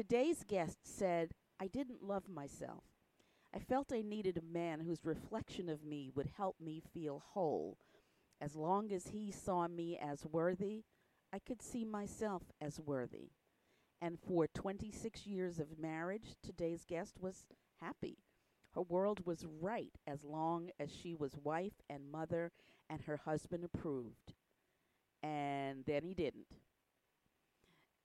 [0.00, 2.84] Today's guest said, I didn't love myself.
[3.54, 7.76] I felt I needed a man whose reflection of me would help me feel whole.
[8.40, 10.84] As long as he saw me as worthy,
[11.34, 13.32] I could see myself as worthy.
[14.00, 17.44] And for 26 years of marriage, today's guest was
[17.82, 18.16] happy.
[18.74, 22.52] Her world was right as long as she was wife and mother
[22.88, 24.32] and her husband approved.
[25.22, 26.56] And then he didn't.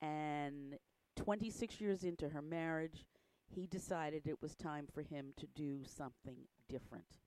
[0.02, 0.78] And
[1.16, 3.06] 26 years into her marriage,
[3.48, 6.38] he decided it was time for him to do something
[6.70, 7.20] different.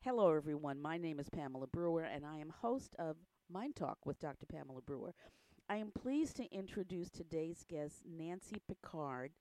[0.00, 0.80] Hello, everyone.
[0.80, 3.16] My name is Pamela Brewer, and I am host of
[3.50, 4.46] Mind Talk with Dr.
[4.46, 5.14] Pamela Brewer.
[5.68, 9.32] I am pleased to introduce today's guest, Nancy Pickard,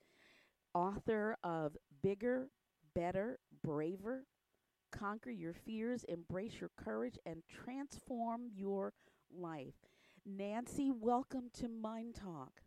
[0.73, 2.49] author of Bigger,
[2.93, 4.25] Better, Braver
[4.91, 8.93] Conquer Your Fears, Embrace Your Courage, and Transform Your
[9.29, 9.75] Life.
[10.25, 12.61] Nancy, welcome to Mind Talk.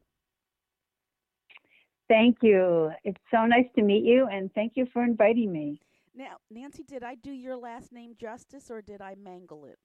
[2.08, 2.90] Thank you.
[3.04, 5.80] It's so nice to meet you, and thank you for inviting me.
[6.14, 9.78] Now, Nancy, did I do your last name justice or did I mangle it?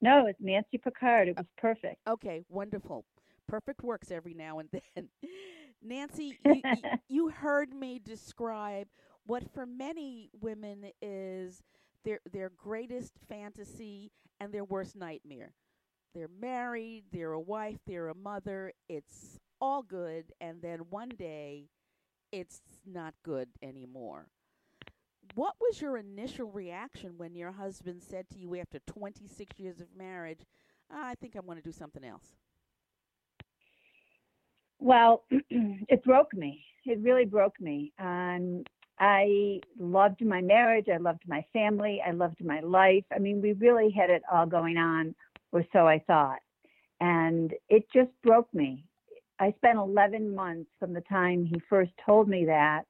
[0.00, 1.28] No, it's Nancy Pickard.
[1.28, 1.96] It was perfect.
[2.08, 3.04] Okay, wonderful.
[3.46, 5.08] Perfect works every now and then.
[5.82, 6.62] Nancy, you,
[7.08, 8.86] you heard me describe
[9.26, 11.62] what for many women is
[12.04, 15.52] their their greatest fantasy and their worst nightmare.
[16.14, 18.72] They're married, they're a wife, they're a mother.
[18.88, 21.68] It's all good, and then one day,
[22.32, 24.28] it's not good anymore
[25.34, 29.86] what was your initial reaction when your husband said to you after 26 years of
[29.96, 30.40] marriage,
[30.90, 32.36] I think I want to do something else?
[34.78, 36.64] Well, it broke me.
[36.84, 37.92] It really broke me.
[37.98, 38.64] Um,
[38.98, 40.86] I loved my marriage.
[40.92, 42.00] I loved my family.
[42.06, 43.04] I loved my life.
[43.14, 45.14] I mean, we really had it all going on,
[45.52, 46.40] or so I thought.
[47.00, 48.84] And it just broke me.
[49.40, 52.82] I spent 11 months from the time he first told me that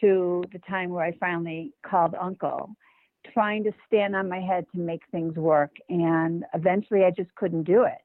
[0.00, 2.70] to the time where I finally called uncle,
[3.32, 5.72] trying to stand on my head to make things work.
[5.88, 7.98] And eventually I just couldn't do it.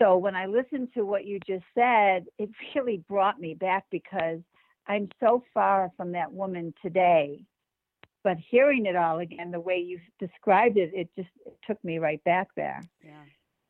[0.00, 4.40] So when I listened to what you just said, it really brought me back because
[4.88, 7.44] I'm so far from that woman today.
[8.24, 11.98] But hearing it all again, the way you described it, it just it took me
[11.98, 12.82] right back there.
[13.04, 13.22] Yeah.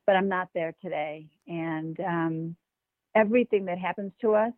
[0.06, 1.26] But I'm not there today.
[1.48, 2.56] And um,
[3.14, 4.52] everything that happens to us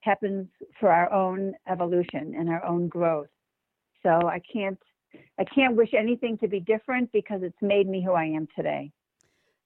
[0.00, 0.48] happens
[0.78, 3.28] for our own evolution and our own growth.
[4.02, 4.78] So I can't
[5.38, 8.92] I can't wish anything to be different because it's made me who I am today.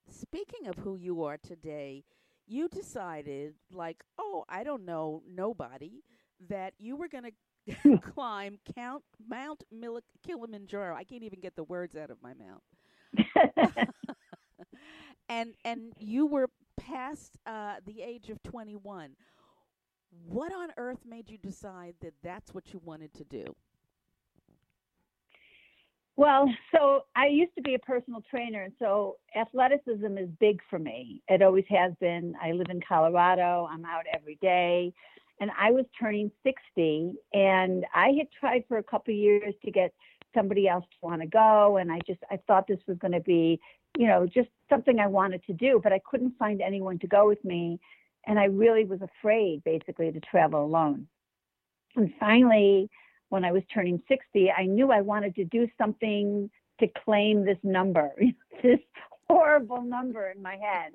[0.09, 2.05] Speaking of who you are today,
[2.47, 6.03] you decided like, oh, I don't know nobody
[6.49, 7.25] that you were going
[7.83, 10.95] to climb Count Mount Mil- Kilimanjaro.
[10.95, 12.63] I can't even get the words out of my mouth.
[15.29, 16.49] and and you were
[16.87, 19.11] past uh, the age of 21
[20.27, 23.45] what on earth made you decide that that's what you wanted to do?
[26.17, 30.79] Well, so I used to be a personal trainer, and so athleticism is big for
[30.79, 31.23] me.
[31.29, 32.35] It always has been.
[32.41, 34.93] I live in Colorado, I'm out every day.
[35.41, 39.93] And I was turning 60, and I had tried for a couple years to get
[40.33, 41.79] somebody else to want to go.
[41.79, 43.61] And I just, I thought this was going to be,
[43.97, 47.29] you know, just something I wanted to do, but I couldn't find anyone to go
[47.29, 47.79] with me
[48.27, 51.07] and I really was afraid basically to travel alone.
[51.97, 52.91] And finally,
[53.29, 56.51] when I was turning 60, I knew I wanted to do something
[56.81, 58.13] to claim this number,
[58.63, 58.81] this
[59.29, 60.93] horrible number in my head.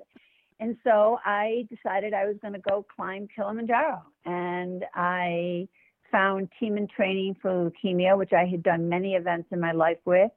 [0.58, 4.02] And so I decided I was going to go climb Kilimanjaro.
[4.26, 5.68] And I
[6.12, 9.98] found Team in Training for Leukemia, which I had done many events in my life
[10.04, 10.30] with.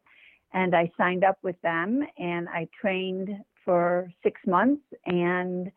[0.54, 3.30] And I signed up with them and I trained
[3.66, 5.72] for six months and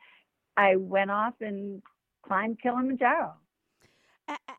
[0.57, 1.83] I went off and
[2.27, 3.35] climbed Kilimanjaro.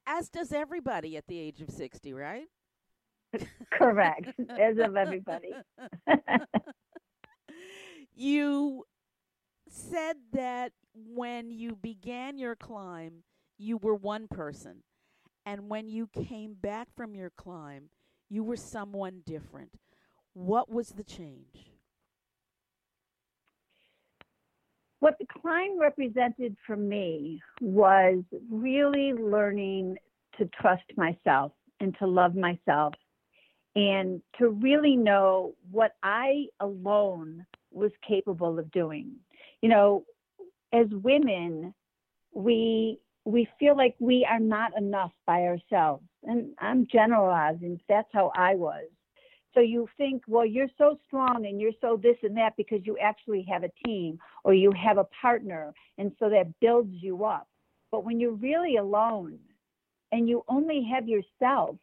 [0.06, 2.48] As does everybody at the age of 60, right?
[3.72, 5.52] Correct, as of everybody.
[8.16, 8.86] you
[9.70, 13.24] said that when you began your climb,
[13.58, 14.84] you were one person.
[15.46, 17.90] And when you came back from your climb,
[18.30, 19.72] you were someone different.
[20.38, 21.72] What was the change?
[25.00, 29.98] what the climb represented for me was really learning
[30.38, 32.94] to trust myself and to love myself
[33.76, 39.14] and to really know what I alone was capable of doing.
[39.62, 40.06] You know,
[40.74, 41.74] as women,
[42.34, 46.04] we we feel like we are not enough by ourselves.
[46.24, 48.86] And I'm generalizing, that's how I was.
[49.58, 52.96] So you think, well, you're so strong and you're so this and that because you
[53.02, 55.74] actually have a team or you have a partner.
[55.98, 57.48] And so that builds you up.
[57.92, 59.40] But when you're really alone
[60.12, 61.78] and you only have yourself,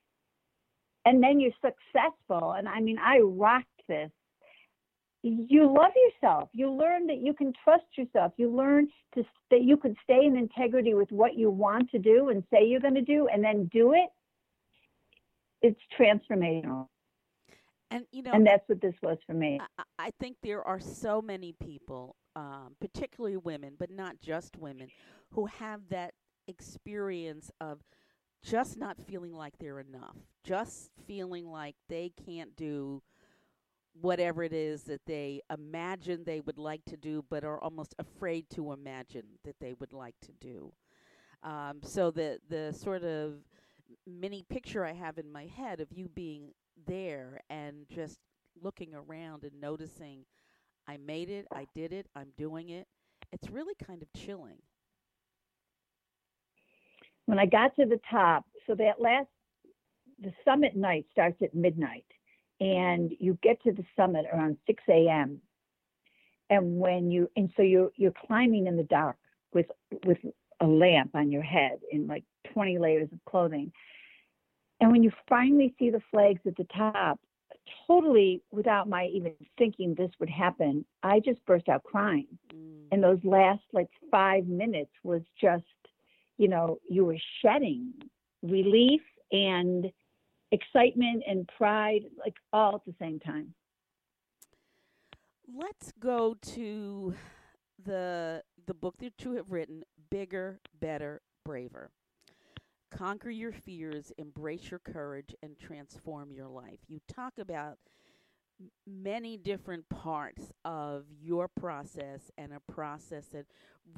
[1.05, 4.11] and then you're successful, and I mean, I rocked this.
[5.23, 6.51] You love yourself.
[6.53, 8.35] You learn that you can trust yourself.
[8.37, 8.87] You learn
[9.17, 12.67] to that you can stay in integrity with what you want to do and say
[12.67, 14.11] you're going to do, and then do it.
[15.61, 16.87] It's transformational.
[17.91, 19.61] And you know, and that's what this was for me.
[19.79, 24.89] I, I think there are so many people, um, particularly women, but not just women,
[25.33, 26.15] who have that
[26.49, 27.81] experience of
[28.43, 33.03] just not feeling like they're enough, just feeling like they can't do
[34.01, 38.51] whatever it is that they imagine they would like to do, but are almost afraid
[38.51, 40.73] to imagine that they would like to do.
[41.43, 43.35] Um, so the the sort of
[44.07, 46.53] mini picture I have in my head of you being
[46.87, 48.19] there and just
[48.63, 50.25] looking around and noticing
[50.87, 52.87] I made it, I did it, I'm doing it.
[53.33, 54.59] It's really kind of chilling.
[57.27, 59.29] When I got to the top, so that last,
[60.21, 62.05] the summit night starts at midnight,
[62.61, 65.41] and you get to the summit around 6 a.m.
[66.51, 69.17] And when you, and so you're you're climbing in the dark
[69.53, 69.67] with
[70.05, 70.19] with
[70.61, 73.73] a lamp on your head in like 20 layers of clothing,
[74.81, 77.21] and when you finally see the flags at the top,
[77.87, 82.27] totally without my even thinking this would happen, I just burst out crying.
[82.55, 82.87] Mm.
[82.93, 85.65] And those last like five minutes was just,
[86.39, 87.93] you know, you were shedding
[88.43, 89.01] relief
[89.33, 89.91] and
[90.53, 93.55] excitement and pride, like all at the same time.
[95.53, 97.15] Let's go to
[97.85, 101.91] the the book that you have written, Bigger, Better, Braver.
[102.97, 106.79] Conquer your fears, embrace your courage, and transform your life.
[106.89, 107.79] You talk about
[108.87, 113.47] many different parts of your process and a process that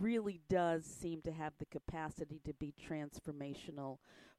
[0.01, 3.99] really does seem to have the capacity to be transformational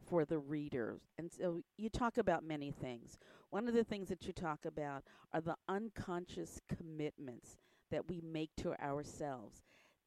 [0.09, 1.01] for the readers.
[1.17, 3.17] And so you talk about many things.
[3.51, 7.57] One of the things that you talk about are the unconscious commitments
[7.91, 9.61] that we make to ourselves.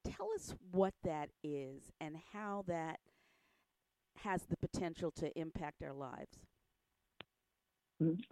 [0.05, 2.99] Tell us what that is and how that
[4.22, 6.38] has the potential to impact our lives?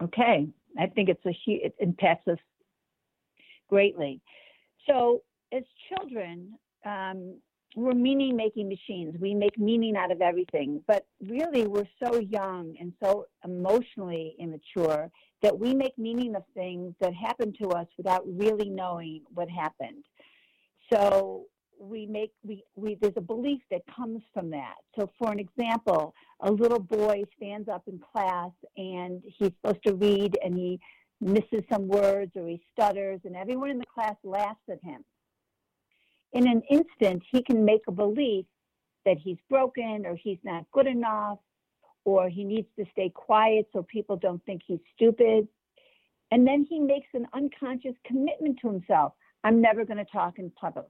[0.01, 0.47] Okay,
[0.77, 2.39] I think it's a huge, it impacts us
[3.69, 4.19] greatly.
[4.87, 5.21] So,
[5.53, 6.53] as children,
[6.85, 7.35] um,
[7.75, 9.15] we're meaning making machines.
[9.19, 15.11] We make meaning out of everything, but really we're so young and so emotionally immature
[15.43, 20.03] that we make meaning of things that happen to us without really knowing what happened.
[20.91, 21.45] So
[21.79, 24.75] we make we, we there's a belief that comes from that.
[24.97, 29.93] So for an example a little boy stands up in class and he's supposed to
[29.93, 30.79] read and he
[31.21, 35.03] misses some words or he stutters and everyone in the class laughs at him.
[36.33, 38.45] In an instant he can make a belief
[39.05, 41.39] that he's broken or he's not good enough
[42.03, 45.47] or he needs to stay quiet so people don't think he's stupid.
[46.31, 49.13] And then he makes an unconscious commitment to himself.
[49.43, 50.89] I'm never going to talk in public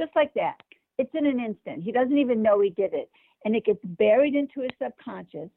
[0.00, 0.56] just like that.
[0.98, 1.82] It's in an instant.
[1.82, 3.10] He doesn't even know he did it.
[3.44, 5.50] And it gets buried into his subconscious,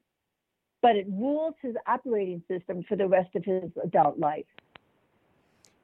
[0.82, 4.46] but it rules his operating system for the rest of his adult life.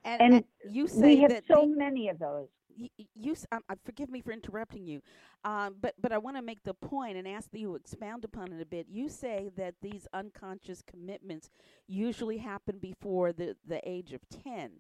[0.06, 0.46] And, and, and
[0.76, 2.48] you say we have that so many of those.
[2.76, 5.02] You, you um, uh, forgive me for interrupting you,
[5.44, 8.54] um, but but I want to make the point and ask that you expound upon
[8.54, 8.88] it a bit.
[8.90, 11.50] You say that these unconscious commitments
[11.88, 14.72] usually happen before the the age of ten,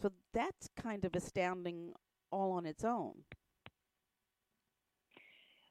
[0.00, 1.94] so that's kind of astounding
[2.30, 3.14] all on its own.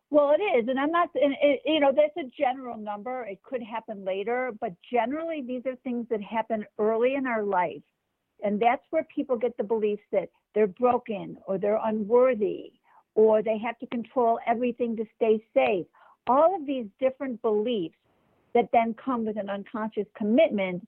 [0.10, 3.26] Well, it is, and I'm not, and it, you know, that's a general number.
[3.26, 7.84] It could happen later, but generally, these are things that happen early in our life,
[8.42, 12.72] and that's where people get the beliefs that they're broken or they're unworthy
[13.16, 15.86] or they have to control everything to stay safe.
[16.28, 17.96] All of these different beliefs
[18.54, 20.88] that then come with an unconscious commitment,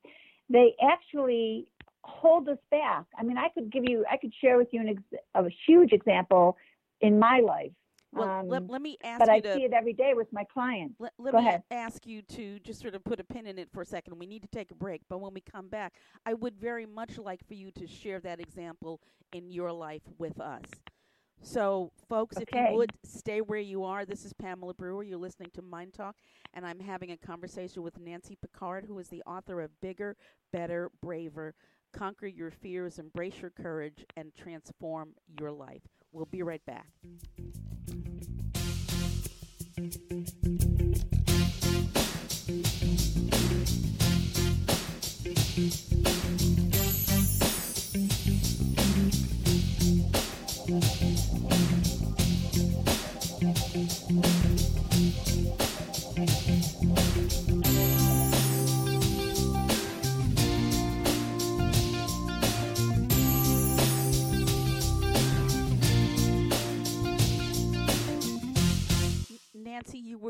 [0.50, 1.68] they actually
[2.04, 3.06] hold us back.
[3.18, 5.92] I mean, I could give you, I could share with you an ex- a huge
[5.92, 6.58] example
[7.02, 7.72] in my life.
[8.12, 10.44] Well, um, let, let me ask but I to, see it every day with my
[10.52, 10.96] clients.
[11.00, 11.64] Let, let me ahead.
[11.70, 14.18] ask you to just sort of put a pin in it for a second.
[14.18, 15.94] We need to take a break, but when we come back,
[16.26, 19.00] I would very much like for you to share that example
[19.32, 20.64] in your life with us.
[21.42, 22.46] So, folks, okay.
[22.48, 25.04] if you would stay where you are, this is Pamela Brewer.
[25.04, 26.16] You're listening to Mind Talk,
[26.54, 30.18] and I'm having a conversation with Nancy Pickard, who is the author of Bigger,
[30.52, 31.54] Better, Braver
[31.94, 35.82] Conquer your fears, embrace your courage, and transform your life.
[36.12, 36.88] We'll be right back.
[45.20, 45.89] Nancy, you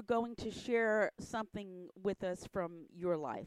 [0.10, 3.46] going to share something with us from your life.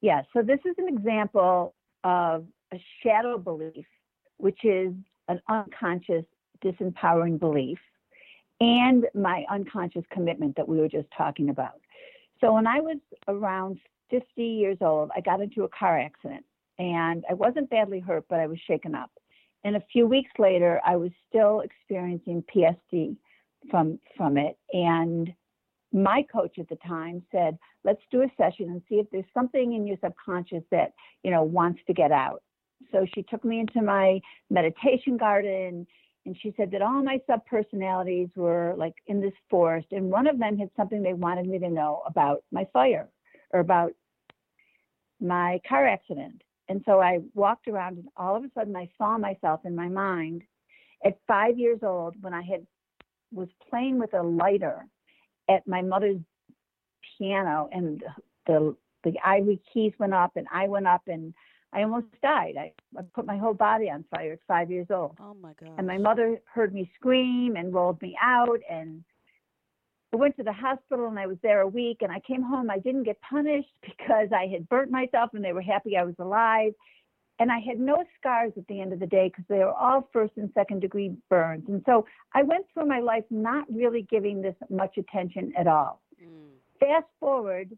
[0.00, 0.24] Yes.
[0.32, 3.86] So this is an example of a shadow belief,
[4.38, 4.92] which is
[5.28, 6.24] an unconscious
[6.62, 7.78] disempowering belief,
[8.60, 11.80] and my unconscious commitment that we were just talking about.
[12.40, 13.78] So when I was around
[14.10, 16.44] 50 years old, I got into a car accident
[16.80, 19.10] and I wasn't badly hurt, but I was shaken up.
[19.62, 23.16] And a few weeks later, I was still experiencing PTSD
[23.70, 24.56] from from it.
[24.72, 25.32] And
[25.92, 29.74] my coach at the time said, "Let's do a session and see if there's something
[29.74, 30.92] in your subconscious that
[31.22, 32.42] you know wants to get out."
[32.92, 35.86] So she took me into my meditation garden
[36.26, 40.38] and she said that all my subpersonalities were like in this forest and one of
[40.38, 43.08] them had something they wanted me to know about my fire
[43.52, 43.92] or about
[45.20, 49.18] my car accident and so i walked around and all of a sudden i saw
[49.18, 50.42] myself in my mind
[51.04, 52.66] at five years old when i had
[53.34, 54.86] was playing with a lighter
[55.48, 56.20] at my mother's
[57.18, 58.02] piano and
[58.46, 61.34] the the ivory keys went up and i went up and
[61.74, 62.54] I almost died.
[62.56, 65.16] I, I put my whole body on fire at five years old.
[65.20, 65.72] Oh my God.
[65.76, 68.60] And my mother heard me scream and rolled me out.
[68.70, 69.02] And
[70.12, 71.98] I went to the hospital and I was there a week.
[72.02, 72.70] And I came home.
[72.70, 76.14] I didn't get punished because I had burnt myself and they were happy I was
[76.20, 76.72] alive.
[77.38, 80.08] And I had no scars at the end of the day because they were all
[80.12, 81.64] first and second degree burns.
[81.68, 86.00] And so I went through my life not really giving this much attention at all.
[86.22, 86.50] Mm.
[86.78, 87.76] Fast forward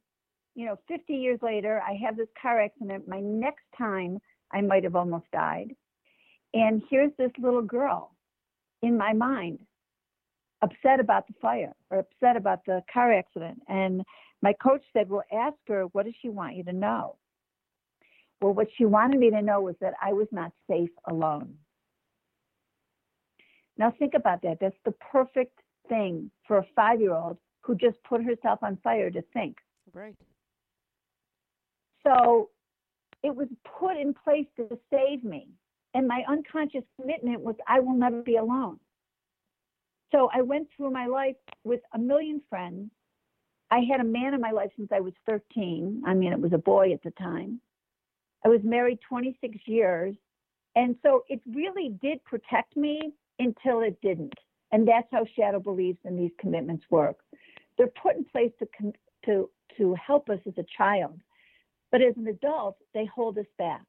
[0.57, 3.07] you know, 50 years later, I have this car accident.
[3.07, 4.19] My next time,
[4.53, 5.77] I might have almost died.
[6.55, 8.13] And here's this little girl
[8.83, 9.59] in my mind,
[10.63, 13.61] upset about the fire or upset about the car accident.
[13.69, 14.03] And
[14.43, 17.17] my coach said, Well, ask her, what does she want you to know?
[18.41, 21.55] Well, what she wanted me to know was that I was not safe alone.
[23.79, 24.59] Now, think about that.
[24.61, 29.11] That's the perfect thing for a five year old who just put herself on fire
[29.11, 29.57] to think.
[29.93, 30.15] Right.
[32.07, 32.51] So
[33.23, 35.49] it was put in place to save me.
[35.95, 38.79] And my unconscious commitment was I will never be alone.
[40.13, 42.91] So I went through my life with a million friends.
[43.71, 46.03] I had a man in my life since I was 13.
[46.07, 47.61] I mean, it was a boy at the time.
[48.47, 50.17] I was married 26 years.
[50.77, 54.35] And so it really did protect me until it didn't.
[54.73, 57.19] And that's how shadow beliefs and these commitments work.
[57.79, 58.93] They're put in place to,
[59.27, 61.21] to, to help us as a child
[61.93, 63.85] but as an adult, they hold us back.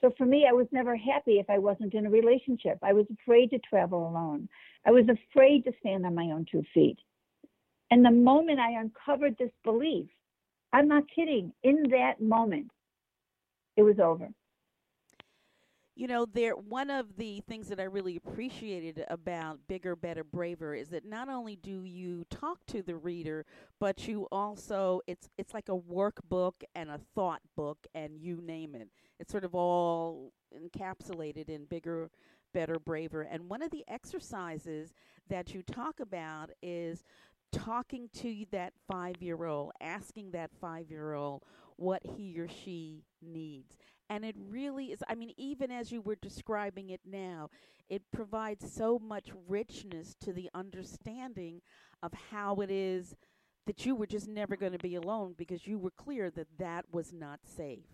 [0.00, 2.78] So for me, I was never happy if I wasn't in a relationship.
[2.82, 4.48] I was afraid to travel alone.
[4.86, 6.98] I was afraid to stand on my own two feet.
[7.90, 10.08] And the moment I uncovered this belief,
[10.72, 12.70] I'm not kidding, in that moment,
[13.76, 14.28] it was over.
[15.96, 20.74] You know there one of the things that i really appreciated about bigger better braver
[20.74, 23.46] is that not only do you talk to the reader
[23.78, 28.74] but you also it's it's like a workbook and a thought book and you name
[28.74, 28.88] it.
[29.20, 32.10] It's sort of all encapsulated in bigger
[32.52, 33.22] better braver.
[33.22, 34.94] And one of the exercises
[35.28, 37.04] that you talk about is
[37.52, 41.44] talking to that 5 year old asking that 5 year old
[41.76, 43.76] what he or she needs
[44.10, 47.50] and it really is, I mean, even as you were describing it now,
[47.88, 51.62] it provides so much richness to the understanding
[52.02, 53.14] of how it is
[53.66, 56.84] that you were just never going to be alone because you were clear that that
[56.92, 57.86] was not safe.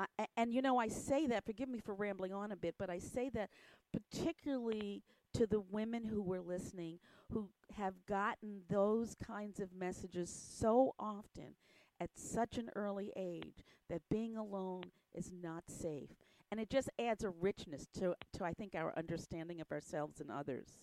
[0.00, 2.90] Uh, and you know, I say that, forgive me for rambling on a bit, but
[2.90, 3.50] I say that
[3.92, 5.02] particularly
[5.34, 6.98] to the women who were listening
[7.32, 11.54] who have gotten those kinds of messages so often
[12.00, 16.10] at such an early age that being alone is not safe.
[16.50, 20.30] And it just adds a richness to, to I think, our understanding of ourselves and
[20.30, 20.78] others.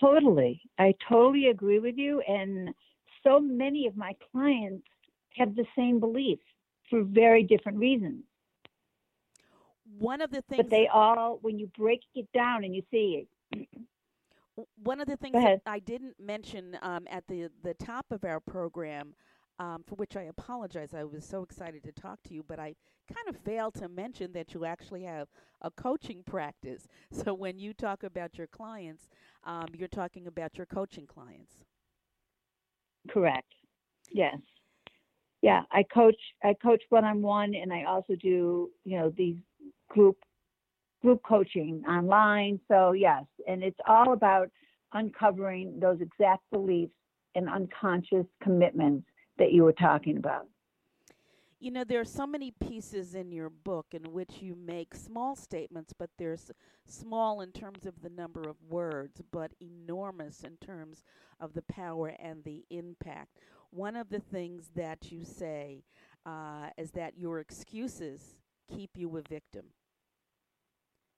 [0.00, 0.60] Totally.
[0.78, 2.20] I totally agree with you.
[2.20, 2.70] And
[3.24, 4.86] so many of my clients
[5.36, 6.42] have the same beliefs
[6.88, 8.22] for very different reasons.
[9.98, 10.62] One of the things.
[10.62, 13.68] But they all, when you break it down and you see it,
[14.82, 18.40] one of the things that I didn't mention um, at the, the top of our
[18.40, 19.14] program
[19.58, 20.94] um, for which I apologize.
[20.94, 22.74] I was so excited to talk to you, but I
[23.12, 25.28] kind of failed to mention that you actually have
[25.60, 26.88] a coaching practice.
[27.12, 29.08] So when you talk about your clients,
[29.44, 31.56] um, you're talking about your coaching clients.
[33.10, 33.52] Correct.
[34.12, 34.36] Yes.
[35.42, 36.16] Yeah, I coach.
[36.44, 39.36] I coach one on one, and I also do you know these
[39.88, 40.16] group
[41.02, 42.60] group coaching online.
[42.68, 44.50] So yes, and it's all about
[44.92, 46.92] uncovering those exact beliefs
[47.34, 49.06] and unconscious commitments
[49.38, 50.46] that you were talking about.
[51.62, 55.36] You know, there are so many pieces in your book in which you make small
[55.36, 56.38] statements, but they're
[56.86, 61.04] small in terms of the number of words, but enormous in terms
[61.38, 63.36] of the power and the impact.
[63.70, 65.84] One of the things that you say
[66.24, 68.36] uh, is that your excuses
[68.74, 69.64] keep you a victim.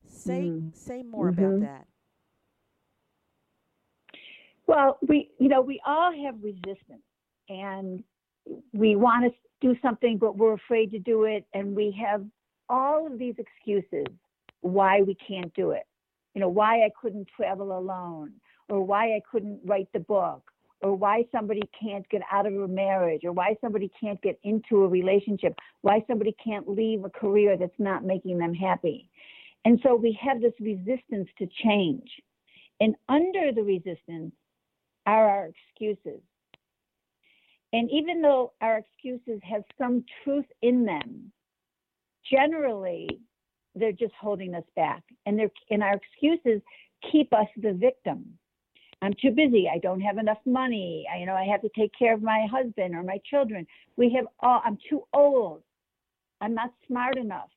[0.07, 0.75] Say Mm.
[0.75, 1.61] say more about Mhm.
[1.61, 1.87] that.
[4.67, 7.03] Well, we, you know, we all have resistance
[7.49, 8.03] and
[8.73, 11.45] we want to do something, but we're afraid to do it.
[11.53, 12.25] And we have
[12.69, 14.07] all of these excuses
[14.61, 15.87] why we can't do it.
[16.35, 18.33] You know, why I couldn't travel alone,
[18.69, 22.69] or why I couldn't write the book, or why somebody can't get out of a
[22.69, 27.57] marriage, or why somebody can't get into a relationship, why somebody can't leave a career
[27.59, 29.11] that's not making them happy.
[29.65, 32.11] And so we have this resistance to change.
[32.81, 34.33] And under the resistance
[35.07, 36.21] are our excuses.
[37.73, 41.33] And even though our excuses have some truth in them,
[42.31, 43.09] generally
[43.75, 45.03] they're just holding us back.
[45.27, 46.61] And they're and our excuses
[47.11, 48.39] keep us the victim.
[49.01, 49.69] I'm too busy.
[49.73, 51.07] I don't have enough money.
[51.13, 53.67] I, you know, I have to take care of my husband or my children.
[53.97, 54.61] We have all.
[54.65, 55.63] I'm too old.
[56.41, 57.49] I'm not smart enough.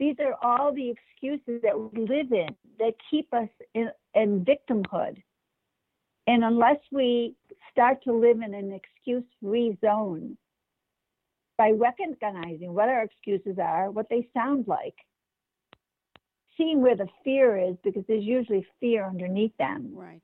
[0.00, 5.22] These are all the excuses that we live in that keep us in, in victimhood.
[6.26, 7.34] And unless we
[7.70, 10.38] start to live in an excuse free zone
[11.58, 14.94] by recognizing what our excuses are, what they sound like,
[16.56, 20.22] seeing where the fear is, because there's usually fear underneath them, Right.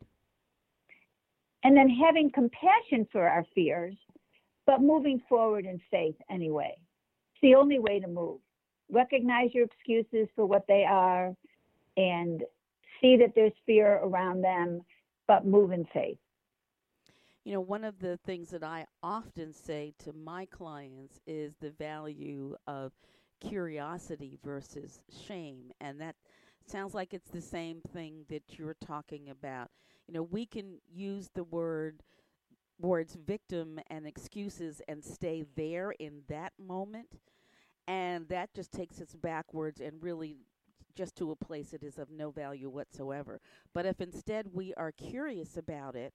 [1.65, 3.97] and then having compassion for our fears,
[4.65, 6.75] but moving forward in faith anyway.
[7.35, 8.41] It's the only way to move.
[8.91, 11.35] Recognize your excuses for what they are
[11.97, 12.43] and
[13.01, 14.83] see that there's fear around them,
[15.27, 16.19] but move in faith.
[17.45, 21.71] You know, one of the things that I often say to my clients is the
[21.71, 22.93] value of
[23.41, 25.71] curiosity versus shame.
[25.81, 26.17] And that
[26.67, 29.71] sounds like it's the same thing that you're talking about.
[30.09, 32.03] You know, we can use the word
[32.81, 37.09] words victim and excuses and stay there in that moment
[37.87, 40.37] and that just takes us backwards and really
[40.95, 43.41] just to a place that is of no value whatsoever.
[43.75, 46.15] But if instead we are curious about it,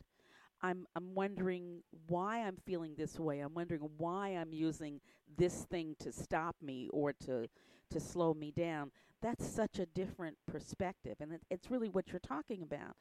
[0.62, 3.40] I'm I'm wondering why I'm feeling this way.
[3.40, 5.02] I'm wondering why I'm using
[5.38, 7.48] this thing to stop me or to
[7.92, 8.92] to slow me down.
[9.22, 12.96] That's such a different perspective, and it, it's really what you're talking about.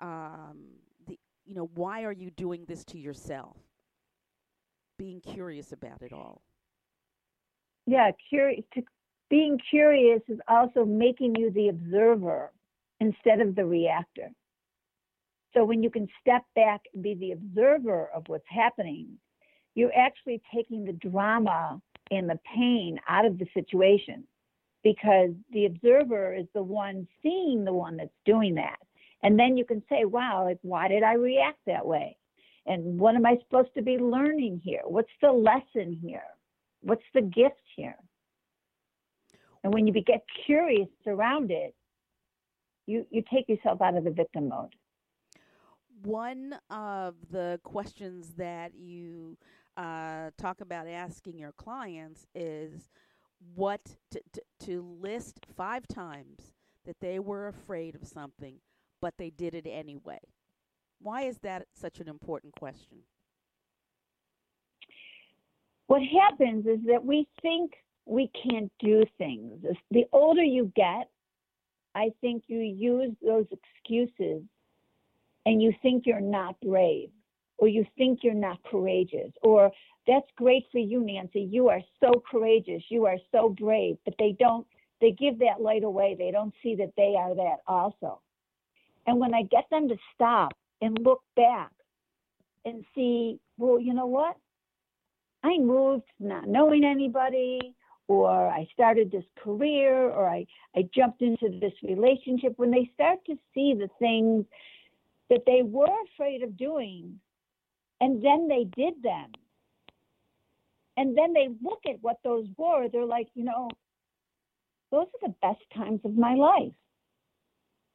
[0.00, 3.56] Um, the you know why are you doing this to yourself?
[4.98, 6.42] Being curious about it all.
[7.86, 8.64] Yeah, curious.
[8.74, 8.82] To,
[9.30, 12.52] being curious is also making you the observer
[13.00, 14.30] instead of the reactor.
[15.54, 19.18] So when you can step back and be the observer of what's happening,
[19.74, 24.24] you're actually taking the drama and the pain out of the situation
[24.82, 28.76] because the observer is the one seeing the one that's doing that.
[29.22, 32.16] And then you can say, wow, like, why did I react that way?
[32.66, 34.82] And what am I supposed to be learning here?
[34.84, 36.22] What's the lesson here?
[36.84, 37.96] What's the gift here?
[39.62, 41.74] And when you get curious around it,
[42.86, 44.74] you, you take yourself out of the victim mode.
[46.02, 49.38] One of the questions that you
[49.78, 52.90] uh, talk about asking your clients is
[53.54, 56.52] what to, to, to list five times
[56.84, 58.56] that they were afraid of something,
[59.00, 60.20] but they did it anyway.
[61.00, 62.98] Why is that such an important question?
[65.86, 67.72] What happens is that we think
[68.06, 69.64] we can't do things.
[69.90, 71.08] The older you get,
[71.94, 74.42] I think you use those excuses
[75.46, 77.10] and you think you're not brave
[77.58, 79.70] or you think you're not courageous or
[80.06, 81.40] that's great for you nancy.
[81.40, 82.82] You are so courageous.
[82.88, 83.96] You are so brave.
[84.04, 84.66] But they don't
[85.00, 86.14] they give that light away.
[86.18, 88.20] They don't see that they are that also.
[89.06, 91.70] And when i get them to stop and look back
[92.64, 94.36] and see well you know what
[95.44, 97.74] i moved not knowing anybody
[98.08, 100.44] or i started this career or i
[100.76, 104.44] i jumped into this relationship when they start to see the things
[105.30, 107.20] that they were afraid of doing
[108.00, 109.32] and then they did them.
[110.96, 113.68] And then they look at what those were they're like you know
[114.92, 116.72] those are the best times of my life.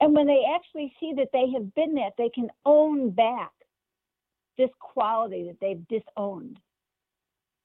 [0.02, 3.52] And when they actually see that they have been that they can own back
[4.58, 6.60] this quality that they've disowned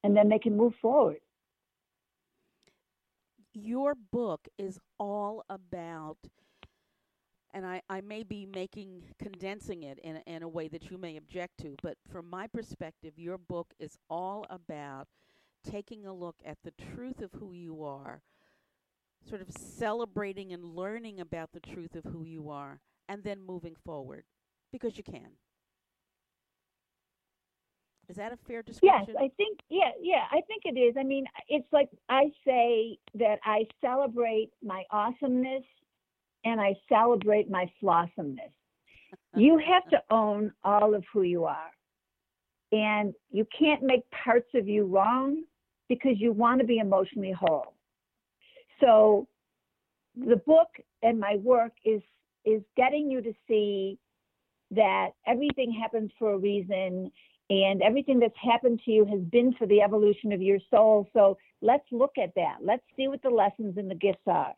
[0.04, 1.18] and then they can move forward
[3.54, 6.18] your book is all about
[7.54, 11.16] and I, I may be making condensing it in, in a way that you may
[11.16, 15.06] object to, but from my perspective, your book is all about
[15.64, 18.22] taking a look at the truth of who you are,
[19.28, 23.76] sort of celebrating and learning about the truth of who you are, and then moving
[23.84, 24.24] forward
[24.72, 25.30] because you can.
[28.08, 29.06] Is that a fair description?
[29.08, 30.94] Yes, I think yeah, yeah, I think it is.
[30.98, 35.64] I mean, it's like I say that I celebrate my awesomeness
[36.44, 38.52] and I celebrate my flossomeness.
[39.14, 39.40] Uh-huh.
[39.40, 41.70] you have to own all of who you are.
[42.72, 45.44] And you can't make parts of you wrong
[45.88, 47.74] because you want to be emotionally whole.
[48.80, 49.28] So
[50.16, 50.68] the book
[51.02, 52.02] and my work is
[52.44, 53.98] is getting you to see
[54.72, 57.10] that everything happens for a reason
[57.50, 61.09] and everything that's happened to you has been for the evolution of your soul.
[61.12, 62.59] So let's look at that.
[62.62, 64.54] Let's see what the lessons and the gifts are.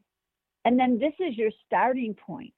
[0.65, 2.55] And then this is your starting point.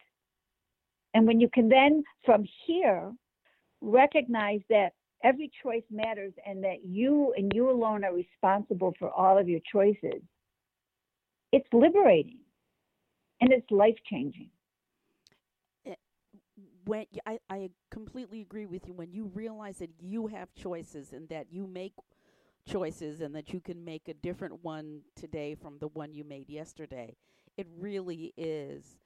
[1.14, 3.12] And when you can then, from here,
[3.80, 4.92] recognize that
[5.24, 9.60] every choice matters and that you and you alone are responsible for all of your
[9.72, 10.22] choices,
[11.52, 12.38] it's liberating
[13.40, 14.50] and it's life changing
[16.88, 21.28] when I, I completely agree with you when you realize that you have choices and
[21.28, 21.92] that you make
[22.66, 26.48] choices and that you can make a different one today from the one you made
[26.48, 27.14] yesterday
[27.58, 28.96] it really is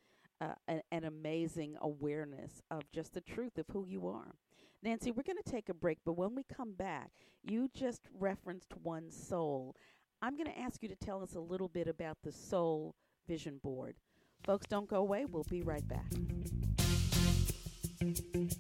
[0.41, 4.35] uh, an, an amazing awareness of just the truth of who you are.
[4.83, 7.11] Nancy we're going to take a break but when we come back
[7.43, 9.75] you just referenced one soul.
[10.21, 12.95] I'm going to ask you to tell us a little bit about the soul
[13.27, 13.97] vision board.
[14.45, 15.25] Folks don't go away.
[15.25, 16.13] We'll be right back
[18.03, 18.53] Nancy,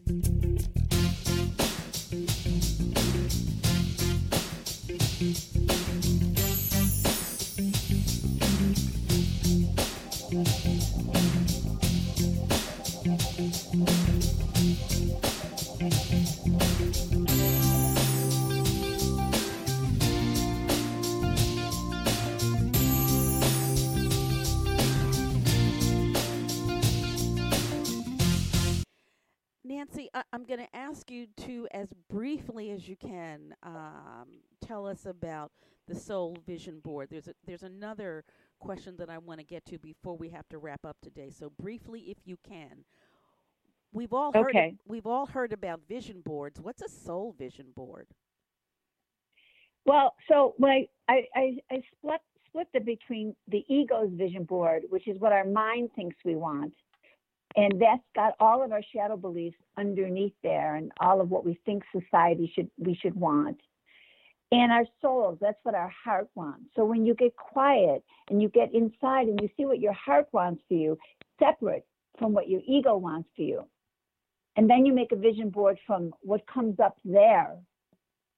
[30.93, 35.51] ask you to, as briefly as you can, um, tell us about
[35.89, 37.09] the Soul Vision Board.
[37.11, 38.25] There's a, there's another
[38.61, 41.31] question that I want to get to before we have to wrap up today.
[41.31, 42.85] So briefly, if you can,
[43.93, 44.75] we've all heard okay.
[44.87, 46.61] we've all heard about vision boards.
[46.61, 48.07] What's a Soul Vision Board?
[49.87, 54.83] Well, so when I I, I, I split split it between the ego's vision board,
[54.91, 56.75] which is what our mind thinks we want,
[57.57, 61.59] and that's got all of our shadow beliefs underneath there and all of what we
[61.67, 63.61] think society should we should want.
[64.51, 66.65] And our souls that's what our heart wants.
[66.75, 70.29] So when you get quiet and you get inside and you see what your heart
[70.33, 70.99] wants for you
[71.39, 71.85] separate
[72.19, 73.65] from what your ego wants for you.
[74.57, 77.57] And then you make a vision board from what comes up there.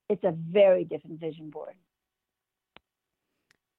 [0.09, 1.75] It's a very different vision board.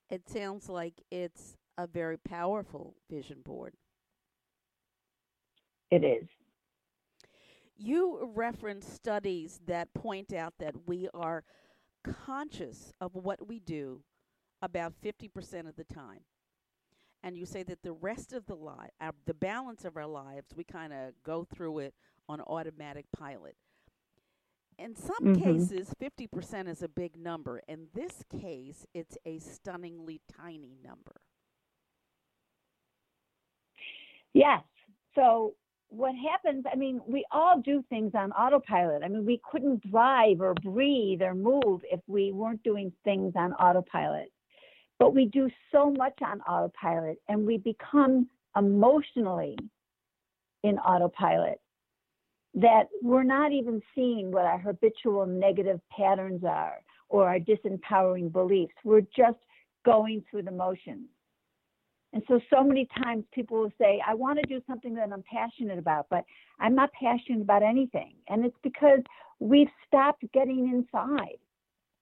[0.09, 3.73] It sounds like it's a very powerful vision board
[5.91, 6.27] it is.
[7.77, 11.43] You reference studies that point out that we are
[12.03, 14.01] conscious of what we do
[14.61, 16.21] about 50% of the time.
[17.23, 18.91] And you say that the rest of the life,
[19.25, 21.93] the balance of our lives, we kind of go through it
[22.29, 23.55] on automatic pilot.
[24.77, 25.41] In some mm-hmm.
[25.41, 27.61] cases, 50% is a big number.
[27.67, 31.15] In this case, it's a stunningly tiny number.
[34.33, 34.63] Yes.
[35.15, 35.55] So
[35.95, 39.01] what happens, I mean, we all do things on autopilot.
[39.03, 43.53] I mean, we couldn't drive or breathe or move if we weren't doing things on
[43.53, 44.31] autopilot.
[44.99, 48.27] But we do so much on autopilot and we become
[48.57, 49.57] emotionally
[50.63, 51.59] in autopilot
[52.55, 56.77] that we're not even seeing what our habitual negative patterns are
[57.09, 58.73] or our disempowering beliefs.
[58.83, 59.37] We're just
[59.85, 61.07] going through the motions.
[62.15, 65.23] And so, so many times people will say, I want to do something that I'm
[65.29, 66.23] passionate about, but
[66.61, 68.13] I'm not passionate about anything.
[68.29, 69.01] And it's because
[69.39, 71.37] we've stopped getting inside.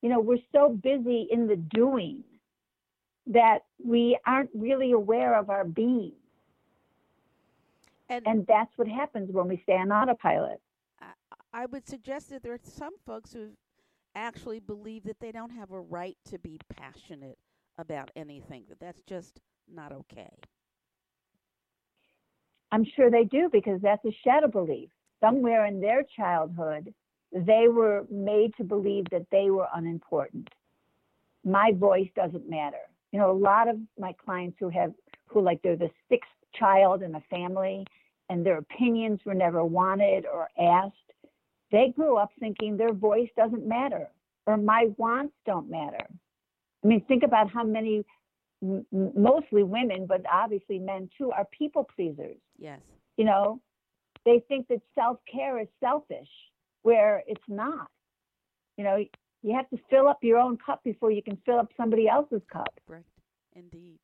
[0.04, 2.24] You know, we're so busy in the doing
[3.26, 6.14] that we aren't really aware of our being.
[8.08, 10.62] And, and that's what happens when we stay on autopilot.
[11.52, 13.54] I would suggest that there are some folks who
[14.14, 17.40] actually believe that they don't have a right to be passionate
[17.80, 20.32] about anything, that that's just not okay?
[22.72, 24.90] I'm sure they do because that's a shadow belief.
[25.22, 26.94] Somewhere in their childhood,
[27.32, 30.50] they were made to believe that they were unimportant.
[31.46, 32.78] My voice doesn't matter.
[33.12, 34.94] You know, a lot of my clients who have,
[35.28, 37.86] who like they're the sixth child in a family
[38.30, 40.96] and their opinions were never wanted or asked,
[41.72, 44.08] they grew up thinking their voice doesn't matter
[44.46, 46.06] or my wants don't matter.
[46.84, 48.04] I mean, think about how many,
[48.64, 52.38] m- mostly women, but obviously men too, are people pleasers.
[52.58, 52.80] Yes.
[53.18, 53.62] You know,
[54.26, 56.30] they think that self care is selfish,
[56.82, 57.88] where it's not.
[58.78, 59.04] You know,
[59.44, 62.42] you have to fill up your own cup before you can fill up somebody else's
[62.52, 62.74] cup.
[62.88, 63.06] Right.
[63.56, 64.00] Indeed.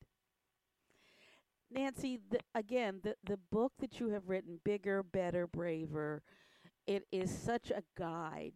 [1.71, 6.23] Nancy, the, again, the, the book that you have written, Bigger, Better, Braver,
[6.87, 8.53] it is such a guide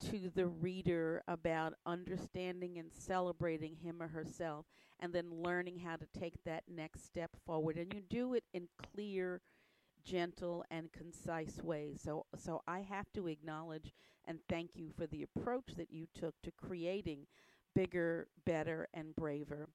[0.00, 4.66] to the reader about understanding and celebrating him or herself
[5.00, 7.76] and then learning how to take that next step forward.
[7.76, 9.40] And you do it in clear
[10.04, 12.00] gentle and concise ways.
[12.02, 13.92] So so I have to acknowledge
[14.26, 17.26] and thank you for the approach that you took to creating
[17.74, 19.68] bigger better and braver.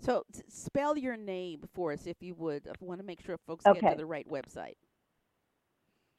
[0.00, 2.68] So spell your name for us, if you would.
[2.68, 3.80] I want to make sure folks okay.
[3.80, 4.76] get to the right website.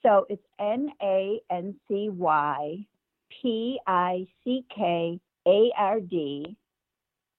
[0.04, 2.86] So it's N A N C Y
[3.42, 6.58] P I C K A R D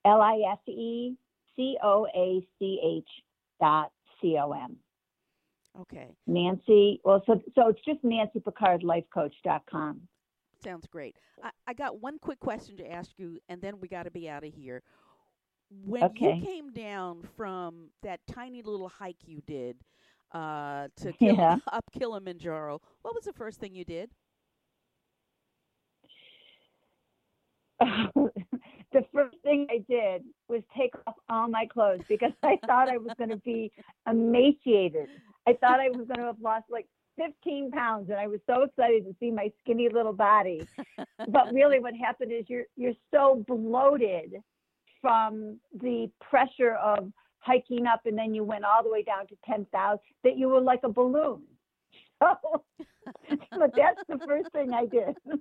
[0.07, 1.15] L I F E
[1.59, 3.09] C O A C H
[3.61, 3.91] dot
[4.23, 4.77] C O M.
[5.81, 6.09] Okay.
[6.27, 8.83] Nancy, well, so, so it's just Nancy Pickard
[9.45, 10.01] dot com.
[10.65, 11.17] Sounds great.
[11.43, 14.29] I, I got one quick question to ask you, and then we got to be
[14.29, 14.83] out of here.
[15.85, 16.37] When okay.
[16.37, 19.77] you came down from that tiny little hike you did
[20.33, 21.57] uh, to yeah.
[21.73, 24.11] up Kilimanjaro, what was the first thing you did?
[28.93, 32.97] the first thing I did was take off all my clothes because I thought I
[32.97, 33.71] was going to be
[34.09, 35.09] emaciated.
[35.47, 36.87] I thought I was going to have lost like
[37.19, 40.67] 15 pounds and I was so excited to see my skinny little body.
[41.29, 44.35] but really what happened is you're you're so bloated
[45.01, 49.37] from the pressure of hiking up and then you went all the way down to
[49.47, 51.43] 10,000 that you were like a balloon.
[52.21, 52.65] So
[53.59, 55.17] but that's the first thing I did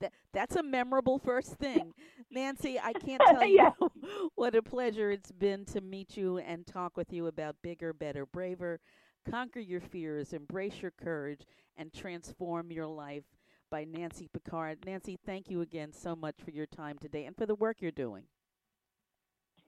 [0.00, 1.92] that that's a memorable first thing.
[2.30, 3.70] Nancy, I can't tell you
[4.34, 8.26] what a pleasure it's been to meet you and talk with you about bigger, better,
[8.26, 8.80] braver.
[9.28, 13.24] Conquer your fears, embrace your courage, and transform your life
[13.70, 14.78] by Nancy Pickard.
[14.86, 17.90] Nancy, thank you again so much for your time today and for the work you're
[17.90, 18.24] doing.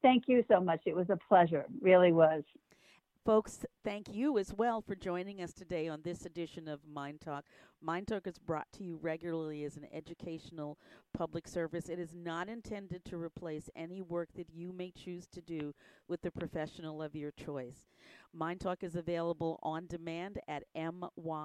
[0.02, 0.80] Thank you so much.
[0.86, 1.66] It was a pleasure.
[1.80, 2.42] Really was.
[3.30, 7.44] Folks, thank you as well for joining us today on this edition of Mind Talk.
[7.80, 10.80] Mind Talk is brought to you regularly as an educational
[11.16, 11.88] public service.
[11.88, 15.76] It is not intended to replace any work that you may choose to do
[16.08, 17.86] with the professional of your choice.
[18.34, 21.40] Mind Talk is available on demand at myndtalk.org.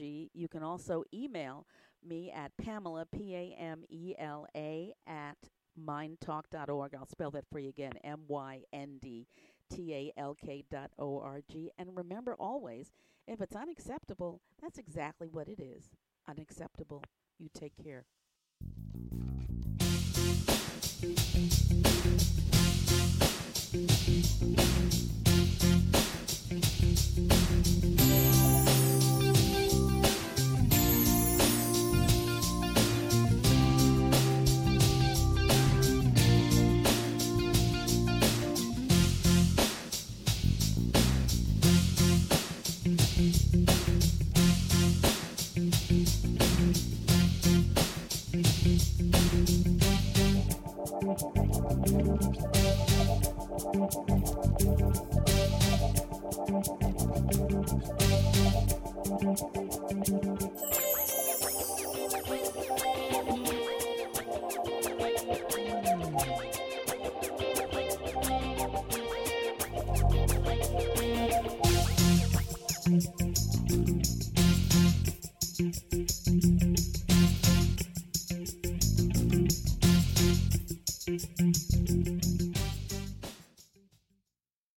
[0.00, 1.66] You can also email
[2.04, 5.36] me at Pamela, P A M E L A, at
[5.78, 6.94] myndtalk.org.
[6.94, 9.26] I'll spell that for you again M Y N D
[9.70, 11.70] T A L K dot O R G.
[11.78, 12.92] And remember always,
[13.26, 15.90] if it's unacceptable, that's exactly what it is
[16.28, 17.02] unacceptable.
[17.38, 18.06] You take care.